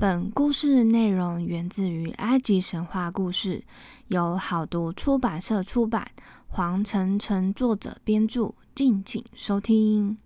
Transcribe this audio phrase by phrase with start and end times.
[0.00, 3.62] 本故事内容源自于埃及神话故事，
[4.06, 6.10] 由好读出版社出版，
[6.48, 10.16] 黄晨晨作者编著，敬请收听。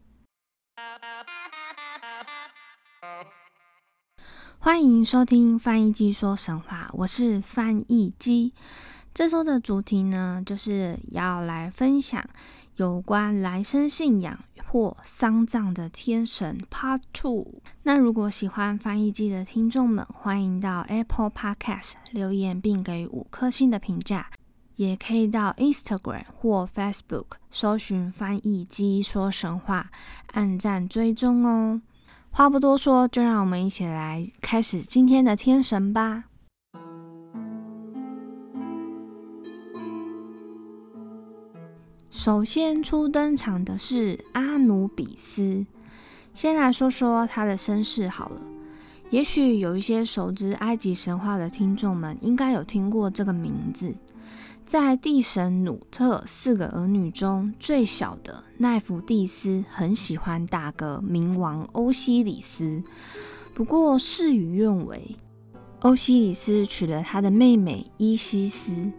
[4.61, 8.55] 欢迎收听翻译机说神话，我是翻译机。
[9.13, 12.25] 这周的主题呢，就是要来分享
[12.77, 14.39] 有关来生信仰。
[14.75, 17.63] 或丧葬的天神 Part Two。
[17.85, 24.27] 那如果喜欢翻译机的听众们，欢迎到 Apple Podcast 留言并给五颗星的评价，
[24.75, 29.93] 也可以到 Instagram 或 Facebook 搜寻翻译机说神话，
[30.33, 31.81] 按赞追踪哦。
[32.33, 36.25] 话不多说，就让我们一起来开始今天的天神吧。
[42.17, 45.67] 首先初登场的是阿努比斯。
[46.33, 48.41] 先来说说他的身世好了。
[49.11, 53.93] 也许有一些熟知埃及神话的听众们，应该有听过这个名字。
[54.65, 62.85] 在地神努特四个儿女中，最小的奈福蒂斯很喜欢大哥冥王欧西里斯，
[63.53, 65.17] 不过事与愿违，
[65.81, 68.93] 欧西里斯娶了他的妹妹伊西斯。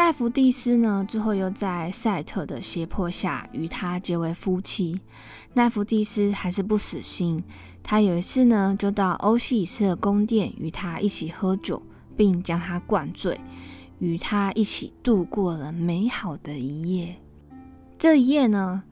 [0.00, 4.98] 奈福蒂斯呢，之后又在赛特的胁迫下与他结为夫妻。
[5.52, 7.44] 奈福蒂斯还是不死心，
[7.82, 11.82] 他有一次呢，就到欧西里斯的宫殿与他一起喝酒，
[12.16, 13.38] 并将他灌醉，
[13.98, 17.14] 与他一起度过了美好的一夜。
[17.98, 18.82] 这一夜呢，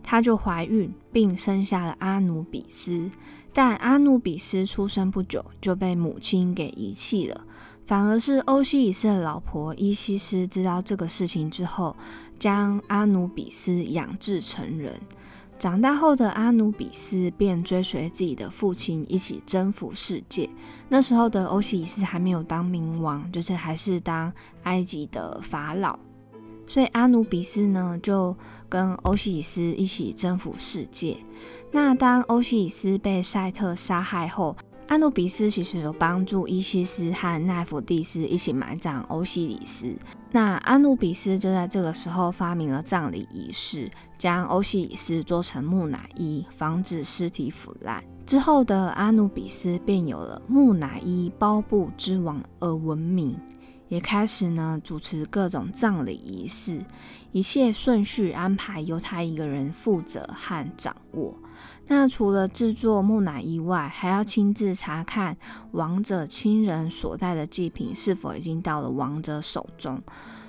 [0.00, 3.10] 她就怀孕，并生下了阿努比斯。
[3.52, 7.44] 但阿努比斯出生不久就被母亲给遗弃了。
[7.84, 11.96] 反而是欧西里斯的老婆伊西斯知道这个事情之后，
[12.38, 14.94] 将阿努比斯养至成人。
[15.58, 20.50] 长大后的阿努比斯便追随自己的父亲一起征服世界。
[20.88, 24.32] 那时候的欧西里斯还没有当冥王，就是还是当
[24.64, 25.96] 埃及的法老。
[26.66, 28.36] 所以阿努比斯呢，就
[28.68, 31.16] 跟欧西里斯一起征服世界。
[31.70, 34.56] 那当欧西里斯被赛特杀害后，
[34.92, 39.90] 阿努比斯其实有帮助伊西斯和奈芙蒂斯一起埋葬欧西里斯。
[40.32, 48.04] 那阿努比斯就在这个时候发明了葬礼仪式，将欧西里斯做成木乃伊，防止尸体腐烂。
[48.26, 53.34] 之后的阿努比斯便有了木乃伊包布之王而闻名，
[53.88, 56.84] 也开始呢主持各种葬礼仪式，
[57.32, 61.34] 一切顺序安排由他一个人负责和掌握。
[61.94, 65.36] 那除了制作木乃伊外，还要亲自查看
[65.72, 70.00] 王者亲人所带的祭品是否已经到了王者手中。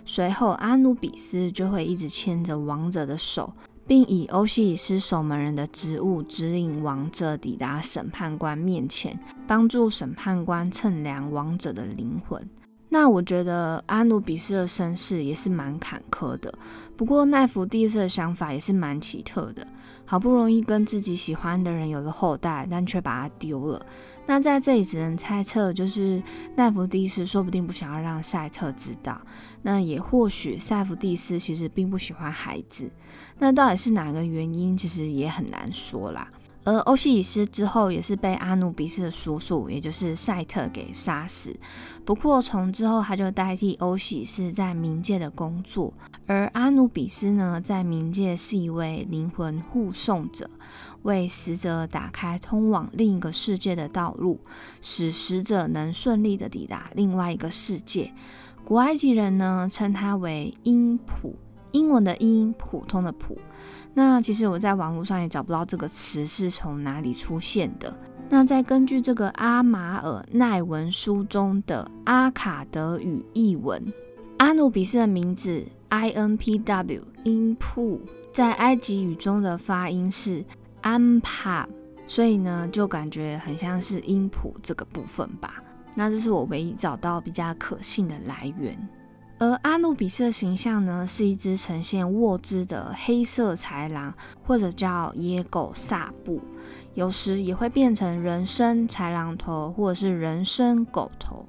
[0.05, 3.51] 随后，阿努比斯就会一直牵着王者的手，
[3.85, 12.49] 并以欧西里斯守门人的职务指引王者抵达审判官面前，帮助审判官称量王者的灵魂。
[12.93, 16.53] 那我觉得阿努比斯的身世也是蛮坎坷的，
[16.95, 19.65] 不过奈弗蒂斯的想法也是蛮奇特的。
[20.05, 23.83] 好不容易跟自己喜欢的人有了后代，但却把他丢了。
[24.27, 26.21] 那在这里只能猜测，就是
[26.55, 29.19] 奈弗蒂斯说不定不想要让赛特知道。
[29.63, 32.87] 那也或许赛弗蒂斯其实并不喜欢孩子。
[33.39, 36.27] 那到底是哪个原因，其实也很难说啦。
[36.65, 41.53] 而欧西里斯之后也是被阿努比斯的叔叔，也就是赛特给杀死。
[42.05, 45.93] 不过从之后他就代替欧西里斯在冥界的工作，
[46.25, 50.49] 而阿努比斯呢，在冥界是一位灵魂护送者，
[51.01, 54.39] 为死者打开通往另一个世界的道路，
[54.81, 58.13] 使死者能顺利的抵达另外一个世界。
[58.63, 61.35] 古埃及人呢称他为英普，
[61.73, 63.37] 英文的英，普通的普。
[63.93, 67.95] 那其实我在网络上也找不到这个词是从哪里出现的。
[68.29, 73.81] 那再根据这个阿马尔奈文书中的阿卡德语译文，
[74.37, 80.43] 阿努比斯的名字 I N P W 音普，在埃及语中的发音是
[80.81, 81.67] 安帕，
[82.07, 85.61] 所以呢就感觉很像是音谱这个部分吧。
[85.93, 88.75] 那这是我唯一找到比较可信的来源。
[89.39, 94.13] 而阿努比斯的形象呢，是一只呈现卧姿的黑色豺狼，
[94.43, 96.41] 或者叫野狗萨布，
[96.93, 101.45] 有时也会变成人身豺狼头，或者是人身狗头。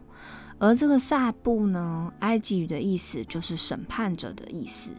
[0.59, 4.91] 而这个萨布呢，埃及语的意思就是审判者的意思，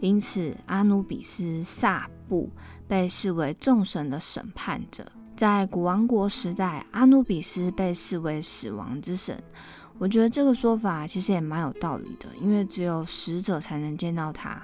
[0.00, 2.50] 因此阿努比斯萨布
[2.86, 5.04] 被视为众神的审判者。
[5.36, 9.40] 在古王国时代，阿努比斯被视为死亡之神。
[9.98, 14.62] 我觉得这个说法其实也蛮有道理的，因为只有死者才能见到他。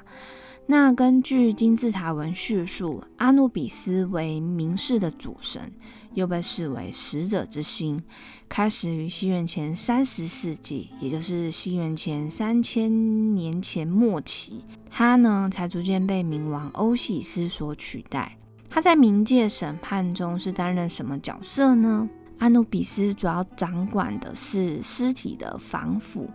[0.66, 5.70] 那根据金字塔文叙述，阿努比斯为冥世的主神，
[6.14, 8.02] 又被视为使者之星，
[8.48, 18.38] 开始于西元前三十世纪，也就是西元前三千年前末期，他呢才逐渐被冥王欧西斯所取代。
[18.70, 22.08] 他在冥界审判中是担任什么角色呢？
[22.38, 26.28] 阿努比斯主要掌管的是尸体的防腐，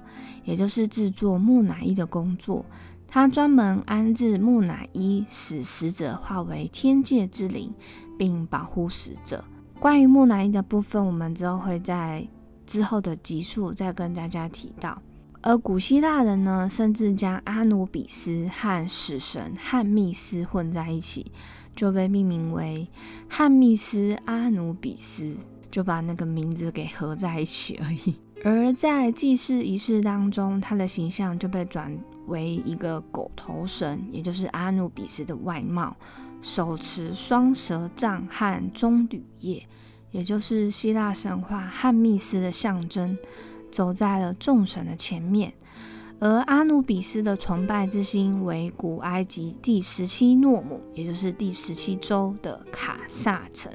[0.43, 2.65] 也就是制作木乃伊的工作。
[3.07, 7.73] 他专门安置木乃伊，使死者化为天界之灵，
[8.17, 9.43] 并保护死者。
[9.79, 12.27] 关于木乃伊的部分，我们之后会在
[12.65, 15.01] 之后的集数再跟大家提到。
[15.41, 21.31] 而古希腊人呢，甚至将阿努比斯和死神汉密斯混在一起，
[21.75, 22.89] 就被命名为
[23.29, 25.35] 汉密斯阿努比斯，
[25.71, 28.15] 就把那个名字给合在一起而已。
[28.45, 31.93] 而在祭祀仪式当中，他的形象就被转
[32.27, 35.95] 为一个狗头神，也就是阿努比斯的外貌，
[36.41, 39.67] 手持双蛇杖和棕榈叶，
[40.11, 43.17] 也就是希腊神话汉密斯的象征，
[43.69, 45.53] 走在了众神的前面。
[46.21, 53.71] 而阿努比斯的崇拜之星为古埃及第十七诺姆，也就是第十七州的卡萨城。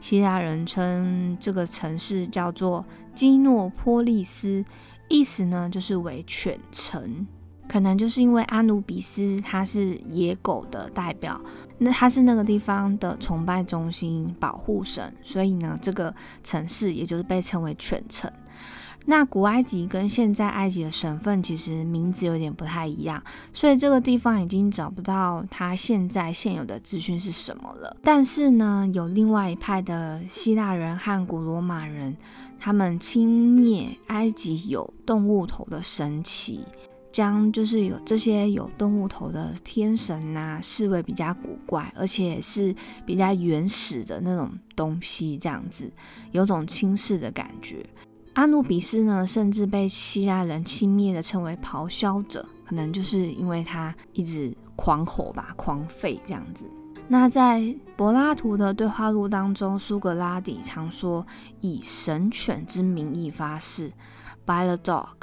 [0.00, 2.84] 希腊人称这个城市叫做
[3.14, 4.64] 基诺波利斯，
[5.08, 7.26] 意思呢就是为犬城。
[7.68, 11.40] 可能就是因为阿努比斯他是野狗的代表，
[11.78, 16.14] 那他是那个地方的崇拜中心、保护神，所以呢，这个
[16.44, 18.30] 城市也就是被称为犬城。
[19.08, 23.22] 那古埃及跟现在埃及的省份其实名字有点不太一样，
[23.52, 27.96] 所以这个地方已经找不到它现在现有的资讯是什么了。
[28.02, 32.16] 但是呢，有另外一派的希腊人和古罗马人，
[32.58, 36.64] 他们轻蔑埃及有动物头的神奇，
[37.12, 42.74] 将就是有这些有动物头的天神呐视为比较古怪，而且是
[43.06, 45.88] 比较原始的那种东西，这样子
[46.32, 47.86] 有种轻视的感觉。
[48.36, 56.66] 阿努比斯呢，甚至被希腊人轻蔑的称为咆哮者，可能就是因为他一直狂吼吧，狂吠这样子。
[57.08, 61.26] 那在柏拉图的对话录当中，苏格拉底常说
[61.62, 63.90] 以神犬之名义发誓
[64.44, 65.14] ，by the dog，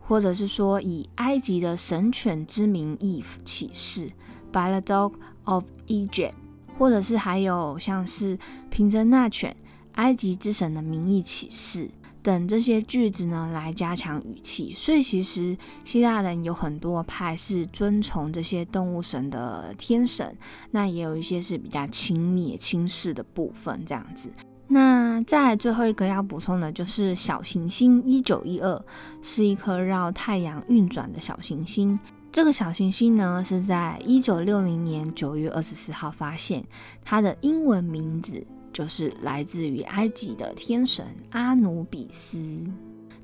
[0.00, 4.10] 或者是说以埃及的神犬之名义起誓
[4.50, 5.12] ，by the dog
[5.44, 6.32] of Egypt，
[6.78, 8.38] 或者是还有像是
[8.70, 9.54] 凭着那犬
[9.96, 11.90] 埃及之神的名义起誓。
[12.28, 14.74] 等这些句子呢，来加强语气。
[14.74, 20.36] 所以其实希腊人有很多派是尊崇这些动物神的天神，
[20.70, 23.82] 那也有一些是比较轻蔑、轻视的部分。
[23.86, 24.30] 这样子。
[24.66, 28.84] 那再最后一个要补充的就是小行星一九一二，
[29.22, 31.98] 是一颗绕太阳运转的小行星。
[32.30, 36.62] 这个小行星呢，是在一九六零年九月二十四号发现，
[37.02, 38.46] 它的英文名字。
[38.72, 42.38] 就是来自于埃及的天神阿努比斯。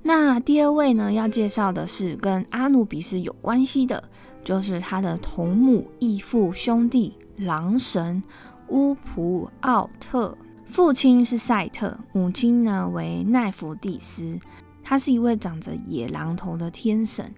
[0.03, 4.03] 那第二位呢，要介绍的是跟阿努比斯有关系的，
[4.45, 8.23] 就是他的同母异父兄弟狼神
[8.69, 10.37] 乌普奥特。
[10.67, 14.39] 父亲是赛特，母亲呢为奈芙蒂斯。
[14.83, 17.33] 他是一位长着野狼头的天神，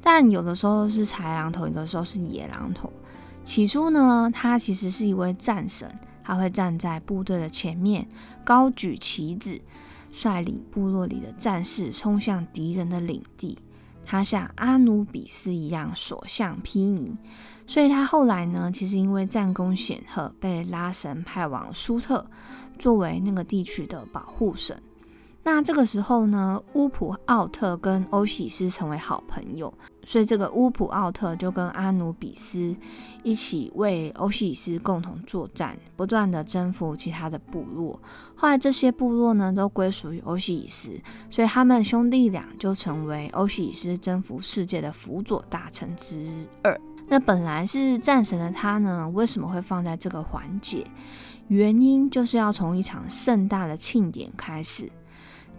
[0.00, 2.92] 但有的时候是豺狼头，有的时候是野狼头。
[3.42, 5.88] 起初呢，他其实是一位战神。
[6.24, 8.08] 他会站在部队的前面，
[8.42, 9.60] 高举旗子，
[10.10, 13.58] 率领部落里的战士冲向敌人的领地。
[14.06, 17.16] 他像阿努比斯一样所向披靡，
[17.66, 22.26] 所以他后来呢，其实因为战功显赫，被拉神派往苏特，
[22.78, 24.82] 作为那个地区的保护神。
[25.46, 29.72] 那这个时候呢，乌普奥特跟欧喜斯成为好朋友，
[30.02, 32.74] 所以这个乌普奥特就跟阿努比斯
[33.22, 38.00] 一起为欧喜斯共同作战，不断的征服其他的部落。
[38.34, 40.98] 后来这些部落呢都归属于欧喜斯，
[41.28, 46.26] 所以他们兄弟俩就成为欧喜斯征服世界的辅佐大臣之
[46.62, 46.80] 二。
[47.06, 50.86] 那本来是战神的他呢，为什么会放在这个环节？
[51.48, 54.90] 原因就是要从一场盛大的庆典开始。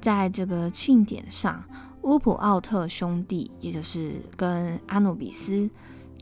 [0.06, 1.64] 在这个庆典上，
[2.04, 5.68] 乌普奥特兄弟，也就是跟阿努比斯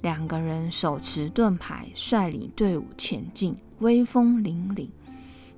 [0.02, 4.88] 两个人手持盾牌，率领队伍前进，威风凛凛。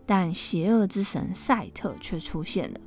[0.07, 2.79] 但邪恶之神赛特却出现了，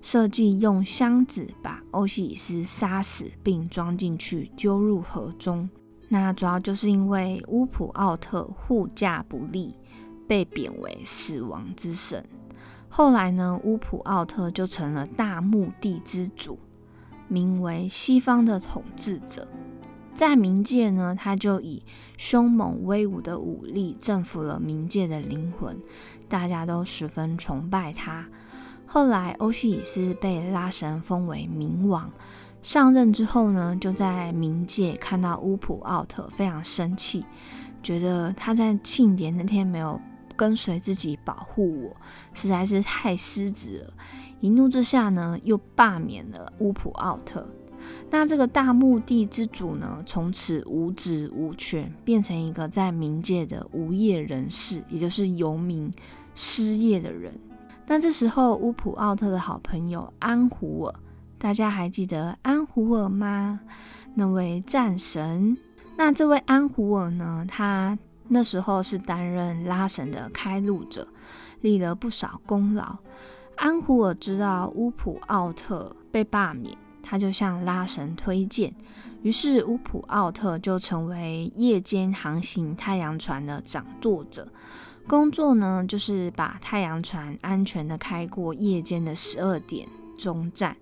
[0.00, 5.68] 设计用箱子把欧西里斯杀死，并装进去丢入河中。
[6.08, 9.74] 那主要就是因为乌普奥特护驾不力，
[10.26, 12.24] 被贬为死亡之神。
[12.88, 16.58] 后来呢，乌普奥特就成了大墓地之主，
[17.28, 19.46] 名为西方的统治者。
[20.14, 21.82] 在冥界呢，他就以
[22.16, 25.78] 凶猛威武的武力征服了冥界的灵魂，
[26.28, 28.26] 大家都十分崇拜他。
[28.84, 32.10] 后来欧西里斯被拉神封为冥王，
[32.62, 37.24] 上任之后呢，就在冥界看到乌普奥特非常生气，
[37.80, 40.00] 觉得他在庆典那天没有
[40.38, 41.96] 跟随自己保护我，
[42.32, 43.92] 实在是太失职了。
[44.38, 47.44] 一怒之下呢，又罢免了乌普奥特。
[48.08, 55.92] 那这个大墓地之主呢，从此无职无权，变成一个在冥界的无业人士，也就是游民、
[56.34, 57.32] 失业的人。
[57.86, 60.94] 那这时候，乌普奥特的好朋友安胡尔，
[61.36, 63.58] 大家还记得安胡尔吗？
[64.14, 65.56] 那位战神。
[65.96, 67.44] 那这位安胡尔呢？
[67.48, 67.98] 他
[68.28, 71.08] 那时候是担任拉神的开路者，
[71.60, 72.98] 立了不少功劳。
[73.56, 78.72] 安胡尔知道乌普奥特被罢免，他就向拉神推荐，
[79.22, 84.46] 于是乌普奥特就成为夜间航行太阳船的掌舵者。
[85.08, 90.76] 工作呢，就是把太阳船安全的开过夜间的十二点钟站，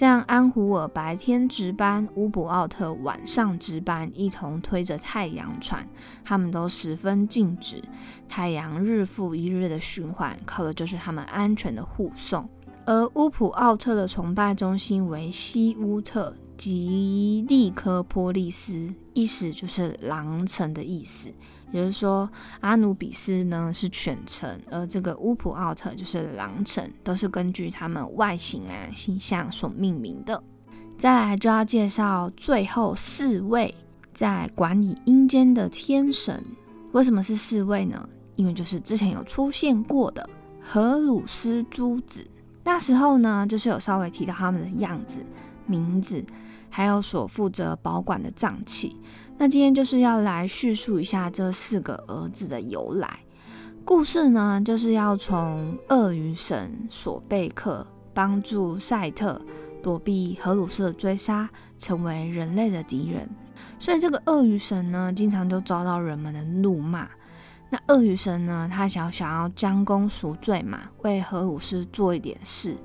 [0.00, 5.86] 这样安胡尔白天值班，乌普奥特晚上值班，一同推着太阳船，
[6.24, 7.82] 他们都十分尽职。
[8.26, 12.48] 太阳日复一日的循环，靠的就是他们安全的护送。
[12.86, 21.30] 而乌普奥特的崇拜中心为西乌特吉利科波利斯，意思就是狼城的意思。
[21.72, 22.28] 也就是说，
[22.60, 30.42] 阿努比斯呢是犬城，而这个乌普奥特就是狼城，都是根据他们外形啊形象所命名的。
[30.98, 33.74] 再来就要介绍最后四位
[34.12, 36.44] 在管理阴间的天神。
[36.92, 38.08] 为什么是四位呢？
[38.36, 40.28] 因为就是之前有出现过的
[40.60, 42.26] 荷鲁斯诸子，
[42.64, 45.24] 那时候呢就是有稍微提到他们的样子、
[45.66, 46.24] 名字，
[46.68, 48.96] 还有所负责保管的脏器。
[49.42, 53.20] 那今天就是要来叙述一下这四个儿子的由来。
[53.86, 59.40] 故事呢，就是要从鳄鱼神索贝克帮助赛特
[59.82, 63.26] 躲避荷鲁斯的追杀，成为人类的敌人。
[63.78, 67.08] 所以这个鳄鱼神呢，经常就遭到人们的怒骂。
[67.70, 72.76] 那鳄鱼神呢，他想想要将功赎罪嘛，为荷鲁斯做一点事。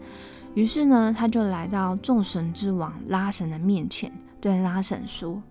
[0.53, 4.09] 于是呢，他就来到众神之王拉神的面前，
[4.39, 5.43] 对拉神说。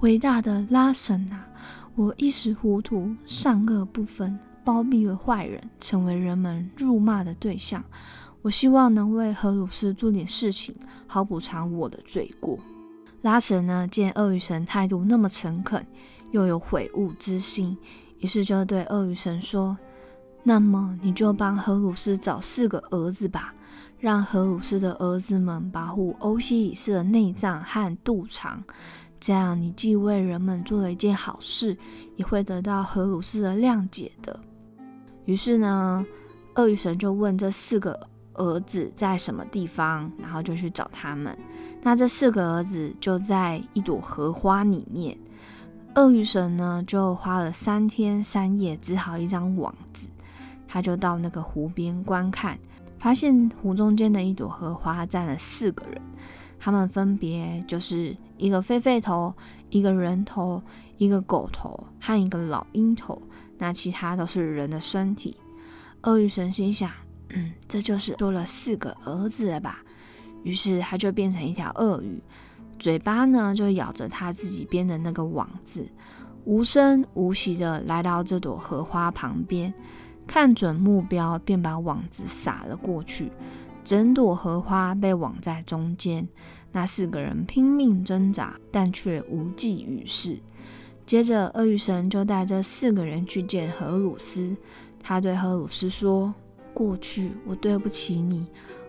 [0.00, 1.48] 伟大的拉神啊！
[1.96, 7.82] 我一时糊涂，善恶不分，包庇了坏人，成为人们辱骂的对象。
[8.42, 10.72] 我希望能为荷鲁斯做点事情，
[11.08, 12.56] 好补偿我的罪过。
[13.22, 15.84] 拉神呢，见鳄鱼神态度那么诚恳，
[16.30, 17.76] 又有悔悟之心，
[18.20, 19.76] 于是就对鳄鱼神说
[20.44, 23.52] ：“那么你就帮荷鲁斯找四个儿子吧，
[23.98, 28.62] 让荷鲁斯的儿子们保护欧西里斯的内脏和肚肠。”
[29.20, 31.76] 这样，你既为人们做了一件好事，
[32.16, 34.38] 也会得到荷鲁斯的谅解的。
[35.24, 36.04] 于是呢，
[36.54, 37.98] 鳄鱼神就问这四个
[38.34, 41.36] 儿子在什么地方，然后就去找他们。
[41.82, 45.18] 那这四个儿子就在一朵荷花里面。
[45.94, 50.08] 鳄鱼神呢，就花了三天三夜织好一张网子，
[50.68, 52.56] 他就到那个湖边观看，
[52.98, 56.00] 发现湖中间的一朵荷花站了四个人。
[56.58, 59.32] 他们分别就是一个狒狒头、
[59.70, 60.62] 一个人头、
[60.96, 63.20] 一个狗头和一个老鹰头，
[63.56, 65.36] 那其他都是人的身体。
[66.02, 66.90] 鳄鱼神心想
[67.30, 69.82] ：“嗯，这就是多了四个儿子了吧？”
[70.44, 72.22] 于是他就变成一条鳄鱼，
[72.78, 75.84] 嘴巴呢就咬着他自己编的那个网子，
[76.44, 79.74] 无声无息的来到这朵荷花旁边，
[80.26, 83.32] 看准目标，便把网子撒了过去。
[83.88, 86.28] 整朵荷花被网在中间，
[86.72, 90.38] 那四个人拼命挣扎，但却无济于事。
[91.06, 94.54] 接着，鳄鱼神就带着四个人去见荷鲁斯。
[95.02, 96.34] 他对荷鲁斯说
[96.74, 98.46] ：“过去我对不起你，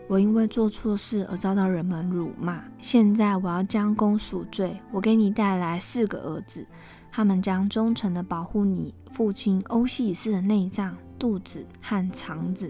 [0.10, 2.62] 我因为做错事而遭到人们辱骂。
[2.82, 6.68] 现在我要将功赎罪，我给你带来四个儿子，
[7.10, 12.70] 他们将忠诚地保护你父亲欧西里斯的内脏、肚子和肠子。”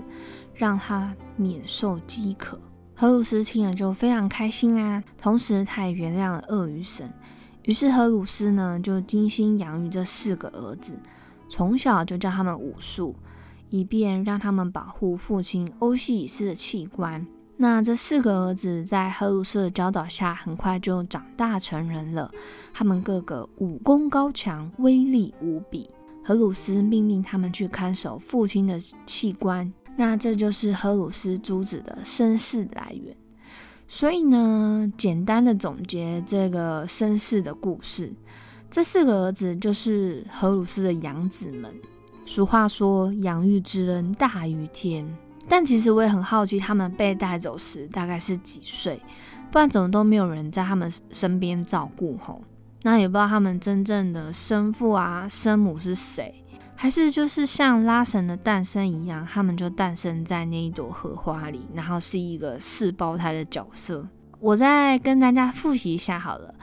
[0.60, 2.60] 让他免受饥渴。
[2.94, 7.10] 荷鲁斯听了就非常开心啊，同时他也原谅了鳄鱼神。
[7.64, 11.00] 于是荷鲁斯呢就精心养育这四个儿子，
[11.48, 13.16] 从小就教他们武术，
[13.70, 17.26] 以便让他们保护父亲欧西里斯的器官。
[17.56, 22.30] 那这四个儿子在荷鲁斯的教导下，很快就长大成人了。
[22.74, 25.90] 他们个个武功高强，威力无比。
[26.22, 29.74] 荷鲁斯命令他们去看守父亲的器官。
[30.00, 33.14] 那这就是荷鲁斯珠子的身世来源。
[33.86, 38.14] 所以呢，简单的总结这个身世的故事，
[38.72, 41.70] 这四个儿子就是荷鲁斯的养子们。
[42.26, 45.06] 俗话说“养育之恩大于天”，
[45.50, 49.02] 但其实我也很好奇，他们被带走时大概是几岁？
[49.52, 52.42] 不然怎么都没有人在他们身边照顾吼？
[52.84, 56.42] 那也不知道他们真正的生父啊、生母是谁，
[56.82, 64.08] 还是就是像拉神的诞生一样，他们就诞生在那一朵荷花里，然后是一个四胞胎的角色。
[64.40, 66.56] 我再跟大家复习一下好了，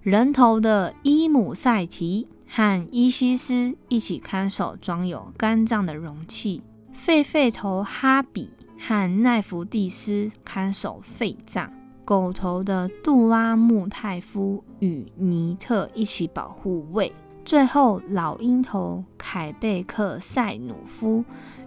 [0.00, 2.28] 人头的伊姆塞提。
[2.46, 6.62] 和伊西斯一起看守装有肝脏的容器，
[6.96, 11.72] 狒狒头哈比和奈福蒂斯看守肺脏，
[12.04, 17.12] 狗头的杜阿穆泰夫与尼特一起保护胃，
[17.44, 21.22] 最后老鹰头凯贝克塞努夫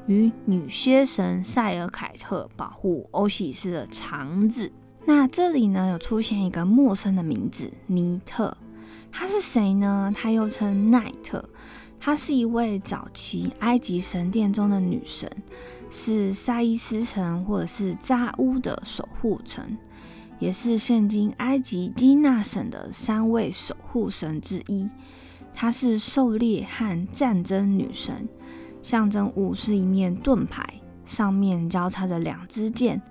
[0.07, 4.71] 与女蝎神塞尔凯特保护欧西斯的肠子。
[5.05, 8.57] 那这里呢，有出现一个陌生的名字尼特。
[9.11, 10.11] 他是谁呢？
[10.15, 11.47] 他又称奈特，
[11.99, 15.31] 她是一位早期埃及神殿中的女神，
[15.91, 19.77] 是萨伊斯城或者是扎乌的守护神，
[20.39, 24.89] 也是现今埃及基纳省的三位守护神之一。
[25.59, 28.29] 她是狩猎和战争女神，
[28.83, 30.63] 象征物是一面盾牌，
[31.03, 33.01] 上面交叉着两支箭，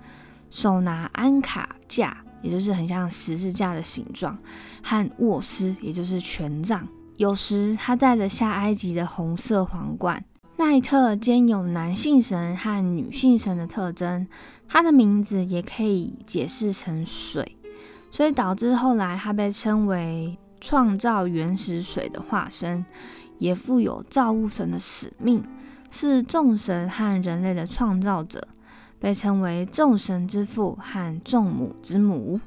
[0.49, 2.23] 手拿安卡架。
[2.41, 4.37] 也就是很像十字架的形状，
[4.81, 6.87] 和沃斯，也就是权杖。
[7.17, 10.23] 有时他戴着下埃及的红色皇冠。
[10.55, 14.25] 奈特兼有男性神和女性神的特征，
[14.69, 17.57] 他的名字也可以解释成水，
[18.09, 22.85] 所以导致后来他被称为创造原始水的化身，
[23.37, 25.41] 也负有造物神的使命，
[25.89, 28.45] 是众神和人类的创造者。
[28.99, 32.41] 被称为众神之父和众母之母。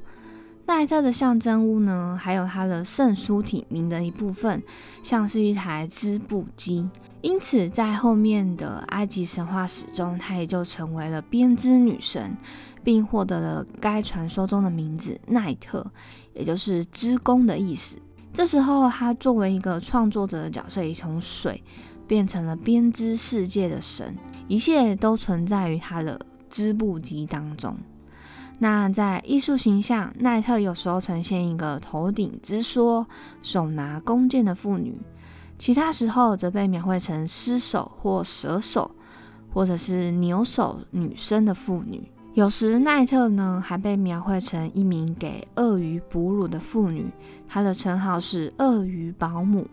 [0.66, 4.62] 奈特的象征物呢，还有它的圣书体名的一部分，
[5.02, 6.90] 像是一台织布机。
[7.22, 12.36] 因此，在后面的埃及神话史中，他也就成为了编织女神，
[12.82, 15.86] 并获得了该传说中的名字奈特，
[16.34, 17.99] 也就是织工的意思。
[18.32, 21.62] 这时候，他作为一个创作者的角色，也从水
[22.06, 24.16] 变成了编织世界的神，
[24.49, 26.21] 一切都存在于他的。
[26.52, 27.78] 织布机当中，
[28.58, 33.06] 那在艺术形象，奈特有时候呈现一个头顶之说、
[33.40, 34.95] 手拿弓箭的妇女；
[35.60, 38.90] 其他时候则被描绘成狮手或蛇手，
[39.54, 42.10] 或者是牛手女生的妇女。
[42.34, 47.10] 有时奈特呢还被描绘成一名给鳄鱼哺乳的妇女，
[47.49, 49.66] 她的称号是鳄鱼保姆。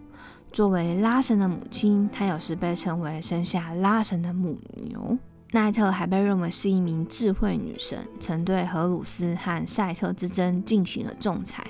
[0.52, 5.16] 作为拉神的母亲，她有时被称为生下拉神的母牛。
[5.52, 11.64] 奈特还被认为是一名智慧女神，曾对荷鲁斯和赛特之争进行了仲裁。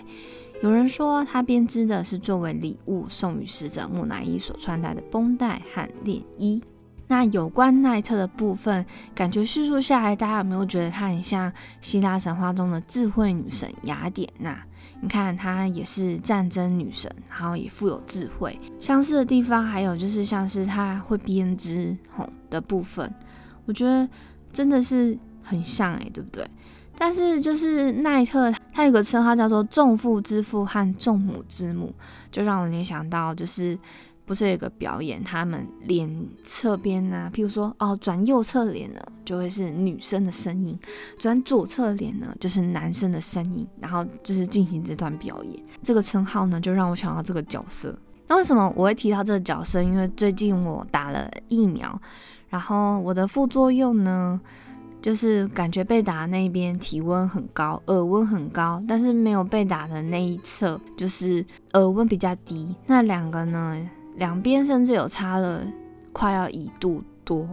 [0.64, 6.62] 有人说，她编织的是作为礼物送予使者木乃伊所穿戴的绷带和链衣。
[7.08, 14.58] 那有关奈特的部分，感觉叙述下来，大家有没有觉得她很像希腊神话中的智慧女神雅典娜？
[15.00, 18.60] 你看，她也是战争女神，然后也富有智慧。
[18.80, 23.12] 相似的地方还有就是，像是她会编织吼的部分。
[23.66, 24.08] 我觉得
[24.52, 26.46] 真的是很像诶，对不对？
[27.00, 31.94] 但是就是奈特，他有个称号叫做众父之父和众母之母，
[32.32, 33.78] 就让我联想到，就是
[34.28, 36.08] 不是有一个表演，他们脸
[36.44, 40.78] 侧边呢，譬如说哦，转右侧脸呢，就会是女生的声音；
[41.18, 45.64] 转左侧脸呢，就是男生的声音，然后就是进行这段表演。
[45.82, 47.98] 这个称号呢，就让我想到这个角色。
[48.28, 49.82] 那为什么我会提到这个角色？
[49.82, 52.00] 因为最近我打了疫苗。
[52.50, 54.40] 然后我的副作用呢，
[55.02, 62.74] 就是感觉被打的那边体温很高，耳温很高，但是没有被打的那一侧就是耳温比较低。
[62.86, 63.78] 那两个呢，
[64.18, 65.66] 两边甚至有差了
[66.12, 67.48] 快要一度多，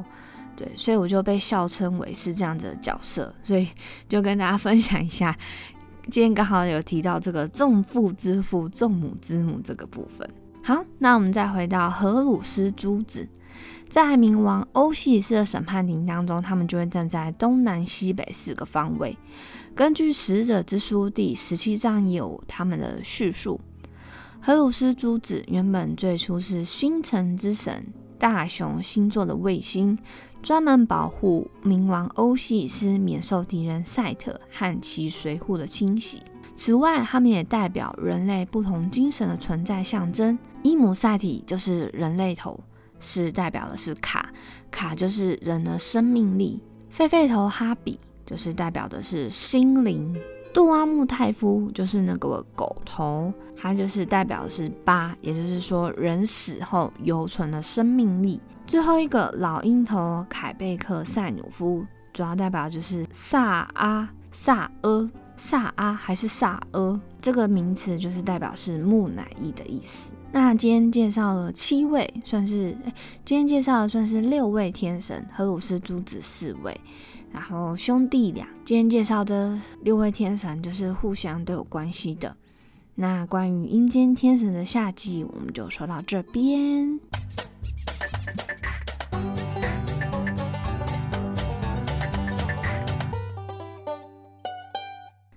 [0.56, 3.68] 对，所以我就被笑称为是这样子的角色，所以
[4.08, 5.36] 就跟大家分享一下。
[6.10, 10.28] 今天刚好有提到这个众父之父、众母之母这个部分。
[10.62, 13.28] 好，那我们再回到荷鲁斯珠子。
[13.88, 19.16] 在冥王欧西斯的审判庭当中，他们就会站在东南西北四个方位。
[19.74, 23.60] 根据《使者之书》第十七章有他们的叙述。
[24.46, 27.82] 荷鲁斯珠子原本最初是星辰之神
[28.18, 29.98] 大熊星座的卫星，
[30.42, 36.22] 专门保护冥王欧西斯免受敌人赛特和其随护的侵袭。
[36.54, 40.38] 此外，他们也代表人类不同精神的存在象征。
[40.62, 42.60] 伊姆赛体就是人类头。
[43.00, 44.30] 是代表的是卡，
[44.70, 46.60] 卡就是人的生命力；
[46.94, 50.14] 狒狒头哈比就是代表的是心灵；
[50.54, 70.12] 杜阿木泰夫就是那个狗头，它就是代表的是八，也就是说人死后犹存的生命力；最后一个老鹰头凯贝克塞努夫，主要代表就是萨阿萨阿萨阿还是萨阿这个名词，就是代表是木乃伊的意思。
[70.34, 72.76] 那今天介绍了七位，算是
[73.24, 76.76] 今天介绍的算是六位天神，荷鲁斯诸子四位，
[77.32, 78.44] 然后兄弟俩。
[78.64, 82.36] 今天介绍的六位天神就是互相都有关系的。
[82.96, 86.98] 那关于阴间天神的下集，我们就说到这边。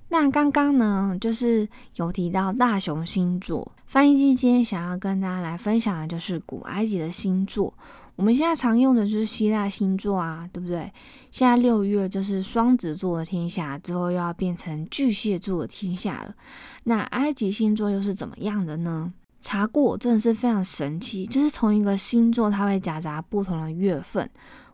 [0.09, 3.71] 那刚刚呢，就是有提到大熊星座。
[3.87, 7.73] 翻译机今天想要跟大家来分享的就是古埃及的星座。
[8.17, 10.91] 我们现在常用的就是希腊星座啊，对不对？
[11.31, 16.35] 现在六月就是双子座的天下，之后又要变成巨蟹座的天下了。
[16.83, 19.13] 那埃及星座又是怎么样的呢？
[19.39, 24.29] 查过，真的是非常神奇，就是同一个星座，它会夹杂不同的月份。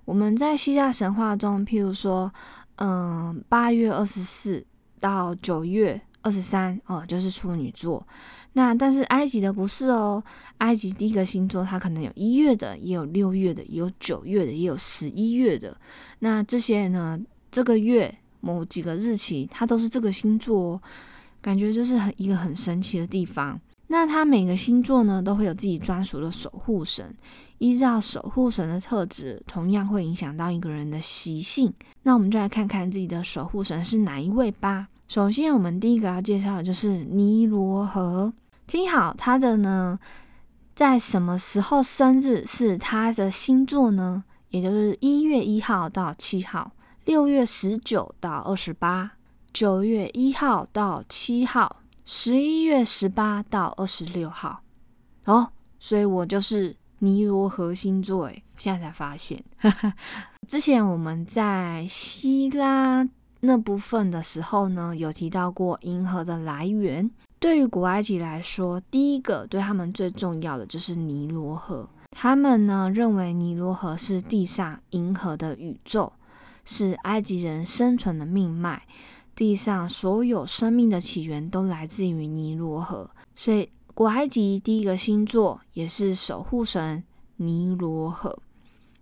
[0.05, 2.33] 我们在希腊神话中，譬如说，
[2.77, 4.65] 嗯，八月二十四。
[4.99, 8.05] 到九月二十三哦，就是处女座。
[8.53, 10.23] 那但是埃及的不是哦，
[10.57, 15.77] 埃及第一个星座它可能有一月的，也有六月的，也有九月的，也有十一月的。
[16.19, 17.19] 那这些呢，
[17.51, 20.81] 这个月某几个日期它都是这个星座，哦
[21.41, 23.59] 感觉就是很一个很神奇的地方。
[23.87, 27.13] 那它每个星座呢都会有自己专属的守护神，
[27.57, 31.73] 依照守护神的特质，同样会影响到一个人的习性。
[32.03, 34.87] 那我们就来看看自己的守护神是哪一位吧。
[35.07, 38.33] 首先，我们第一个要介绍的就是尼罗河。
[38.65, 39.99] 听好，他的呢，
[40.75, 44.23] 在什么时候生日是他的星座呢？
[44.49, 46.71] 也就是一月一号到七号，
[47.05, 49.11] 六月十九到二十八，
[49.51, 54.61] 九月一号到七号，十一月十八到二十六号。
[55.25, 59.43] 哦，所以我就是尼罗河星座诶，现在才发现。
[60.47, 63.07] 之前我们在希腊。
[63.45, 67.11] 那部分的时候呢，有提到过银河的来源。
[67.39, 71.89] 对于古埃及来说，第一个对他们最重要的就是尼罗河。
[72.11, 76.13] 他们呢认为尼罗河是地上银河的宇宙，
[76.63, 78.83] 是埃及人生存的命脉。
[79.35, 87.03] 地上所有生命的起源都来自于尼罗河，所以古埃及第一个星座也是守护神
[87.35, 88.39] 尼罗河，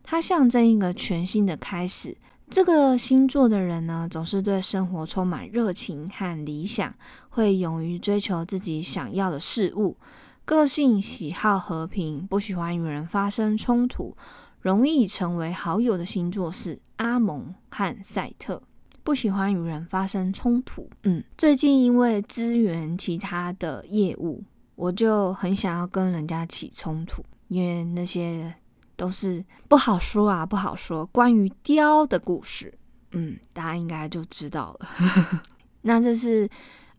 [0.01, 2.17] 它象征一个全新的开始。
[2.51, 6.93] 这个星座的人呢，总是对生活充满热情和理想，
[7.29, 9.95] 会勇于追求自己想要的事物。
[10.43, 14.17] 个性喜好和平，不喜欢与人发生冲突，
[14.59, 18.61] 容易成为好友的星座是阿蒙和赛特。
[19.01, 20.89] 不喜欢与人发生冲突。
[21.03, 24.43] 嗯，最近因为支援其他的业务，
[24.75, 28.53] 我就很想要跟人家起冲突，因为那些。
[29.01, 31.03] 都是不好说啊，不好说。
[31.07, 32.71] 关于雕的故事，
[33.13, 34.87] 嗯，大家应该就知道了。
[35.81, 36.47] 那这是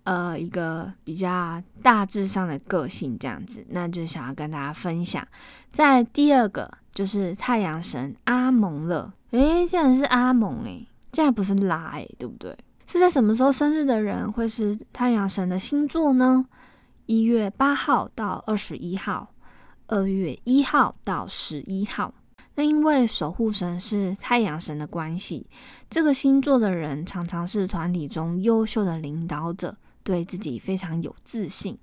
[0.03, 5.25] 呃一个比较大致上的个性这样子，那就想要跟大家分享。
[5.71, 12.53] 在第二个就是太阳神阿蒙了，诶，竟然是阿蒙诶，竟然不是拉诶，对不对？
[12.85, 16.45] 是在什么时候生日的人会是太阳神的星座呢？
[17.07, 19.29] 一月八号到二十一号。
[19.93, 22.15] 二月一号到十一号，
[22.55, 25.47] 那因为守护神是太阳神的关系，
[25.91, 31.77] 这个星座的人常常是团体中优秀的领导者，对自己非常有自信，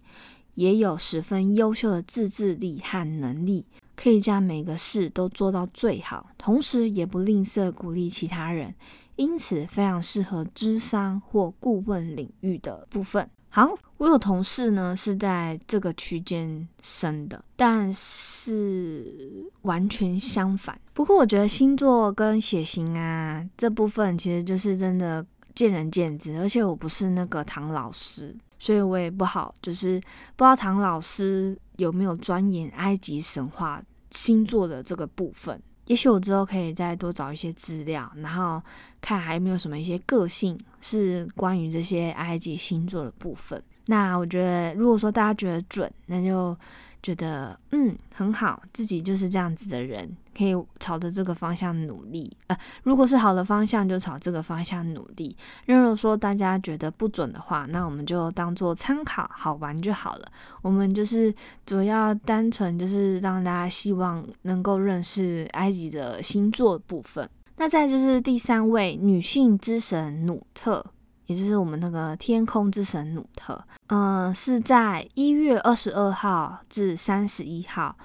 [0.56, 8.74] 也有十分优秀的自制力和能力，可以将每个事都做到最好，同时也不吝啬鼓励其他人，
[9.18, 13.30] 因此非常适合智商或顾问领域的部分。
[13.52, 20.80] 好，我有同事呢是在这个区间生的，但是完全相反。
[20.94, 30.00] 不过我觉得星座跟血型啊这部分其实就是真的见仁见智，而且我不是那个唐老师，所以我也不好，就是
[30.36, 33.82] 不知道唐老师有没有钻研埃及神话
[34.12, 35.60] 星座的这个部分。
[35.90, 38.62] 也许我之后可以再多找一些资料，然后
[39.02, 43.62] 看还有没有什么一些个性是关于这些埃及星座的部分。
[43.88, 46.58] 那我觉得，如果说大家觉得准，那就。
[47.02, 52.30] 觉得嗯很好，自己就是这样子的人，可以朝着这个方向努力。
[52.48, 55.36] 呃，如果是好的方向，就朝这个方向努力。
[55.66, 60.32] 如果说大家觉得不准的话，那我们就当做参考，好玩就好了。
[60.62, 61.34] 我们就是
[61.66, 67.30] 主要单纯就是让大家希望能够认识埃及的星座部分。
[67.56, 70.86] 那再就是第三位女性之神努特。
[71.30, 77.96] 也就是我们那个天空之神努特，嗯，是在一月二十二号至三十一号，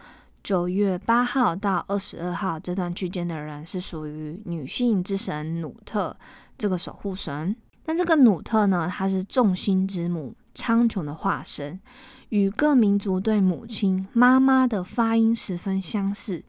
[0.42, 6.14] 九月八号到二十二号这段区间的人是属于女性之神努特
[6.58, 7.56] 这个守护神。
[7.82, 11.80] 但这个努特呢，她是众星之母，苍穹的化身，
[12.28, 16.44] 与各民族对母亲妈妈的发音十分相似，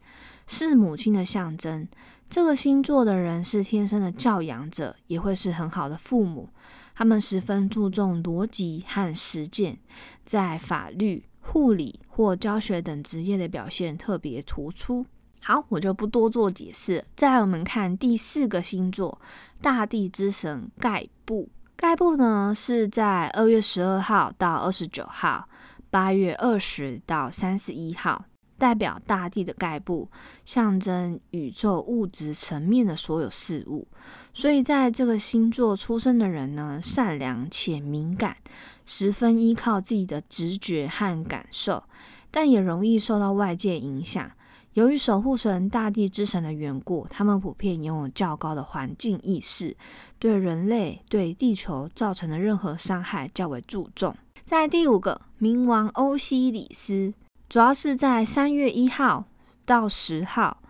[0.46, 1.88] 是母亲的象征。
[2.28, 6.48] 这个星座的人是天生的教养者，也会是很好的父母。
[6.94, 9.78] 他们十分注重逻辑和实践，
[10.24, 15.06] 在法律、护理或教学等职业的表现特别突出。
[15.42, 17.04] 好，我就不多做解释。
[17.14, 19.20] 再来，我们看第四个星座，
[19.62, 21.48] 大地之神盖布。
[21.76, 25.48] 盖布呢是在二月十二号到二十九号，
[25.90, 28.24] 八月二十到三十一号。
[28.58, 30.08] 代表大地的盖布，
[30.44, 33.86] 象征宇宙物质层面的所有事物。
[34.32, 38.36] 所以，在这个星座出生的人呢，善良且敏感，
[38.84, 41.82] 十分依靠自己的直觉和感受，
[42.30, 44.30] 但也容易受到外界影响。
[44.74, 49.74] 由于守护神大地之神的缘故，他们普遍拥有较高的环境意识，
[50.18, 54.14] 对人类、对地球造成的任何伤害较为注重。
[54.44, 57.14] 在第五个，冥王欧西里斯。
[57.48, 59.24] 主要是在三月一号
[59.64, 60.60] 到十号，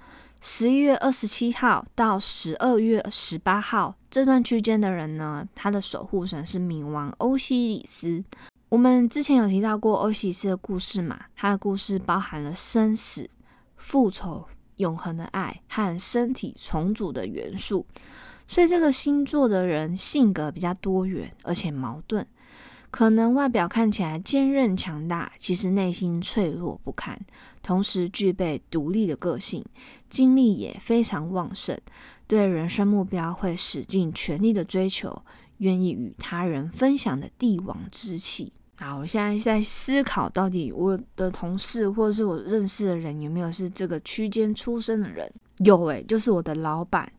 [0.43, 8.23] 十一月二十七号到十二月十八号这段区间的人呢，他的守护神是冥王欧西里斯。
[8.69, 11.19] 我们之前有提到过欧西里斯的故事嘛？
[11.35, 13.31] 他的故事包含了生死、
[13.77, 14.45] 复仇、
[14.77, 17.87] 永恒的爱和身体重组的元素，
[18.47, 22.27] 所以这个星座的人性格比较多元，而且矛盾。
[22.91, 27.19] 可能外表看起来坚韧强大，其实内心脆弱不堪。
[27.63, 29.65] 同时具备独立的个性，
[30.09, 31.77] 精力也非常旺盛，
[32.27, 35.23] 对人生目标会使尽全力的追求，
[35.59, 38.53] 愿意与他人分享的帝王之气。
[38.77, 45.31] 好，我现在在思考，到底我的同事或者是我认识的人有没有是这个区间出生的人？
[45.59, 47.13] 有诶，就是我的老板。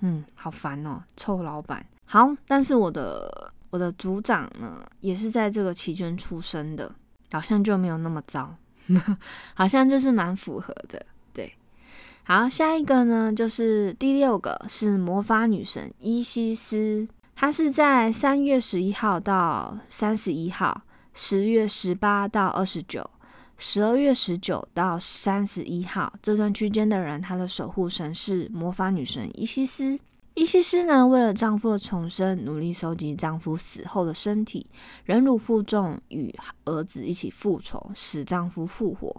[0.00, 1.86] 嗯，好烦哦，臭老板。
[2.04, 3.52] 好，但是我的。
[3.72, 6.94] 我的组长呢，也是在这个期间出生的，
[7.30, 8.54] 好像就没有那么糟，
[9.56, 11.06] 好像就是蛮符合的。
[11.32, 11.54] 对，
[12.24, 20.82] 好，下一个呢，就是第六个是魔法女神伊西斯，她是在三月十一号到三十一号，
[21.14, 23.08] 十月十八到二十九，
[23.56, 29.98] 十二月十九到三十一号这段区间的人，她的守护神是魔法女神伊西斯。
[30.34, 34.66] 伊西斯呢，为了丈夫的重生，努力收集丈夫死后的身体，
[35.04, 39.14] 忍辱负重，与儿子一起复仇，使丈夫复活。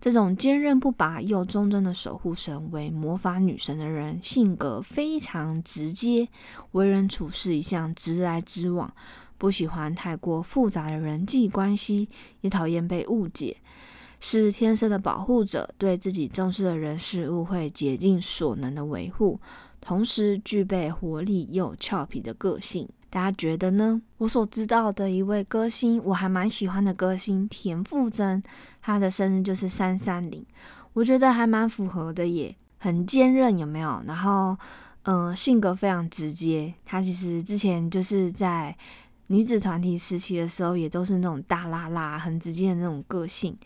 [0.00, 6.28] 这种坚韧不拔又忠贞的守护神，为魔法女神的人，性格非常直接，
[6.70, 8.94] 为人处事一向直来直往，
[9.36, 12.08] 不喜欢太过复杂的人际关系，
[12.42, 13.56] 也讨厌被误解，
[14.20, 19.40] 是天生的保护者，对自己重视的人事物会竭尽所能的维护。
[19.82, 24.00] 同时具备活力又俏皮的个性，大家觉得呢？
[24.18, 28.40] 我所知道的一位歌星，我还蛮喜欢的歌星田馥甄，
[28.80, 30.46] 她的生日就是三三零，
[30.92, 34.00] 我觉得还蛮符合的耶，很坚韧，有没有？
[34.06, 34.56] 然后，
[35.02, 36.72] 嗯，性格非常直接。
[36.84, 38.76] 她其实之前就是在
[39.26, 43.58] 女子团体时期的时候，也都是那种大拉拉、很直接的那种个性。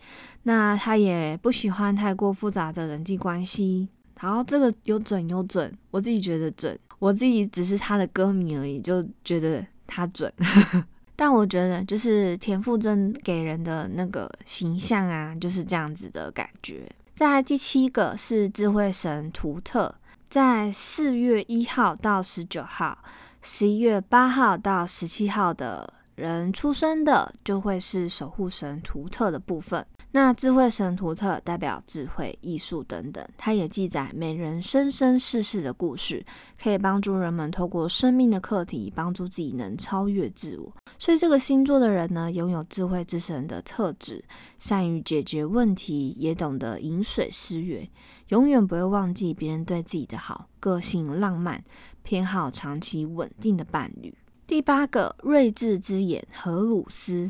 [0.43, 3.89] 那她也不喜欢太过复杂的人际关系。
[4.19, 10.31] 好，这个有准有准，我自己觉得准，我自己只是他的歌迷而已，就觉得他准。
[11.15, 16.87] 但我觉得，就是田馥甄给人的那个形象啊，就是这样子的感觉。
[17.15, 19.95] 在第七个是智慧神图特，
[20.29, 22.97] 在四月一号到十九号，
[23.41, 29.83] 十一月八号到十七号的人出生的，就会是守护神图特的部分。
[30.17, 36.25] 那智慧神图特代表智慧、艺术等等，它也记载每人生生世世的故事，
[36.59, 40.73] 可以帮助人们透过生命的课题，帮助自己能超越自我。
[40.97, 44.25] 所以这个星座的人呢，拥有智慧之神的特质，
[44.55, 47.87] 善于解决问题，也懂得饮水思源，
[48.29, 51.63] 永远不会忘记别人对自己的好，个性浪漫，
[52.01, 54.11] 偏好长期稳定的伴侣。
[54.47, 57.29] 第八个睿智之眼荷鲁斯。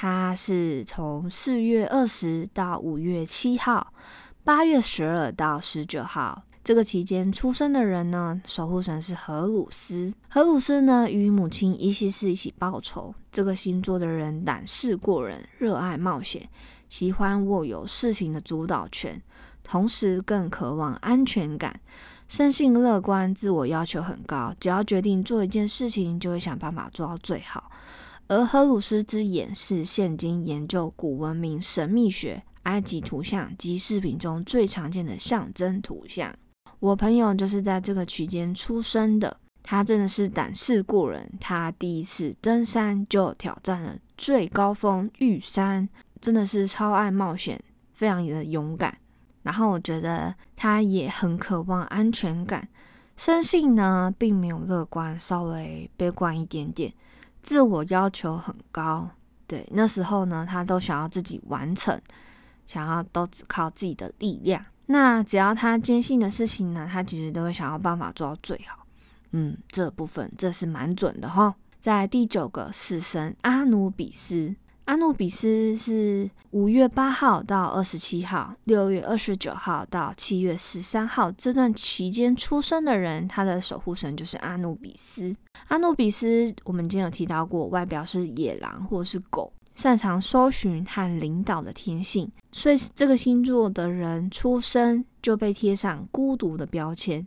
[0.00, 3.92] 他是从四月二十到五月七号，
[4.44, 10.14] 八月十二到十九号这个期间出生的人呢，守护神是荷鲁斯。
[10.28, 13.12] 荷鲁斯呢，与母亲伊西斯一起报仇。
[13.32, 16.48] 这个星座的人胆识过人，热爱冒险，
[16.88, 19.20] 喜欢握有事情的主导权，
[19.64, 21.80] 同时更渴望安全感，
[22.28, 24.54] 生性乐观，自我要求很高。
[24.60, 27.72] 只要决定做一件事情，就会想办法做到最好。
[28.28, 36.34] 而荷鲁斯之眼是现今研究古文明神秘学、埃及图像及饰品中最常见的象征图像。
[36.78, 41.26] 我朋友就是在这个区间出生的，他真的是胆识过人。
[41.40, 45.88] 他第一次登山就挑战了最高峰玉山，
[46.20, 47.58] 真的是超爱冒险，
[47.94, 48.98] 非常的勇敢。
[49.42, 52.68] 然后我觉得他也很渴望安全感，
[53.16, 56.92] 生性呢并没有乐观，稍微悲观一点点，
[57.42, 59.10] 自我要求很高。
[59.46, 61.98] 对，那时候呢，他都想要自己完成，
[62.66, 64.64] 想要都只靠自己的力量。
[64.86, 68.86] 那只要他坚信的事情呢，他其实都会想要办法做到最好。
[69.32, 71.54] 嗯，这部分这是蛮准的哈。
[71.80, 74.54] 在第九个死神阿努比斯，
[74.88, 85.36] 阿努比斯是五月八号到二十七号，六月二十九号到七月十三号这段期间出生的人，他的守护神就是阿努比斯。
[85.66, 89.52] 阿努比斯，我们今天有提到过，外表是野狼或是狗。
[89.74, 97.24] 擅长搜寻和领导的天性，所以这个星座的人出生就被贴上孤独的标签。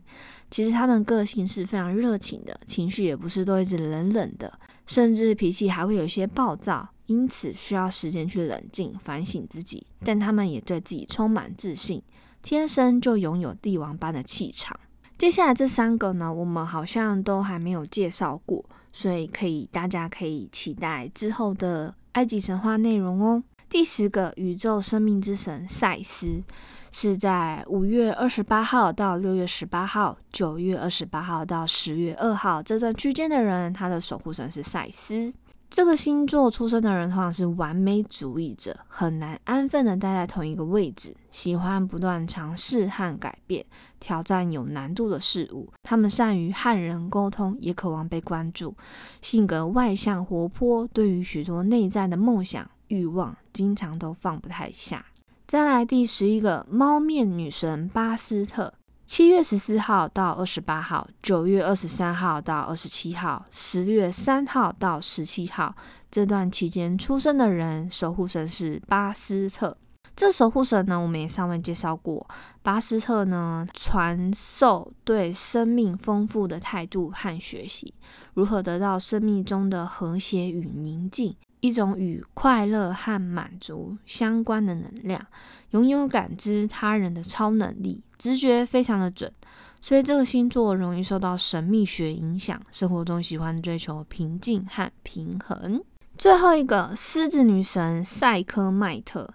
[0.50, 4.52] 其实他们个性是非常热情的，情绪也不是都一直冷冷的，
[4.84, 9.86] 甚至脾气还会有些暴躁，因此需要时间去冷静反省自己。
[10.04, 12.02] 但他们也对自己充满自信，
[12.42, 14.78] 天生就拥有帝王般的气场。
[15.16, 21.94] 接下来这三个呢，我们好像都还没有介绍过，所以可以大家可以期待之后的。
[22.12, 23.42] 埃及神话内容哦。
[23.70, 26.42] 第十个宇宙生命之神赛斯
[26.90, 35.32] 是在五月二十八号到六月十八号，九月二十八号到十月二号这段区间的人，他的守护神是赛斯。
[35.72, 43.64] 这个星座出生的人通常是完美主义者，很难安分的待在同一个位置，喜欢不断尝试和改变，
[43.98, 45.72] 挑战有难度的事物。
[45.82, 48.74] 他们善于和人沟通，也渴望被关注，
[49.22, 55.06] 性格外向活泼，对于许多内在的梦想欲望，经常都放不太下。
[55.46, 58.74] 再来第十一个猫面女神巴斯特。
[59.04, 65.74] 七月十四号到二十八号，九月二十三号到二十七号，十月三号到十七号
[66.10, 69.76] 这段期间出生的人，守护神是巴斯特。
[70.14, 72.26] 这守护神呢，我们也上面介绍过。
[72.62, 77.94] 巴斯特呢，传授对生命丰富的态度和学习，
[78.34, 81.34] 如何得到生命中的和谐与宁静。
[81.62, 85.24] 一种与快乐和满足相关的能量，
[85.70, 89.32] 拥有感知他人的超能力，直觉非常的准，
[89.80, 95.80] 所以这个星座容易受到神秘学影响，生活中喜欢追求平静和平衡。
[96.18, 99.32] 最后一个狮子女神赛科迈特，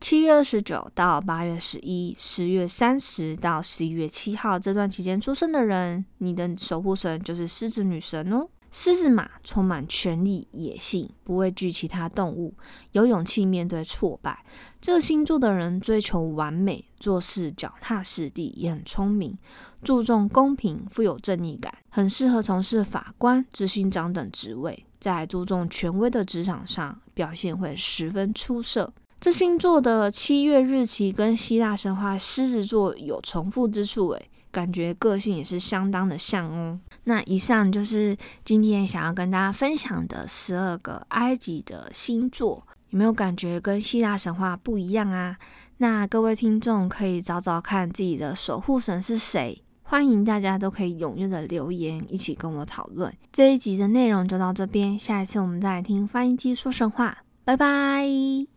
[0.00, 8.48] 七月二十九到八月十一，十月三十到十一月七号这段期间出生的人，你的守护神就是狮子女神哦。
[8.76, 12.52] 狮子马充满权力、野性，不畏惧其他动物，
[12.90, 14.44] 有勇气面对挫败。
[14.80, 19.38] 这个星座的人追求完美，做事脚踏实地，也很聪明，
[19.84, 24.84] 注重公平，富有正义感，很适合从事法官、执行长等职位。
[24.98, 28.92] 在注重权威的职场上，表现会十分出色。
[29.20, 36.78] 这星座的七月日期跟希腊神话狮子座有重复之处，诶，感觉个性也是相当的像哦。
[37.02, 45.36] 那以上就是今天想要跟大家分享的十二个埃及的星座，有没有感觉跟希腊神话不一样啊？
[45.78, 53.12] 那各位听众可以找找看自己的守护神是谁，欢迎大家都可以踊跃的留言，一起跟我讨论。
[53.32, 58.53] 这一集的内容就到这边，下一次我们再来听翻译机说神话，拜拜。